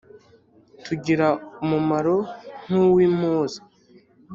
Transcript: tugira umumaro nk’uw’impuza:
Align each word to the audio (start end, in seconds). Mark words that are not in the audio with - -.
tugira 0.85 1.27
umumaro 1.63 2.17
nk’uw’impuza: 2.65 3.59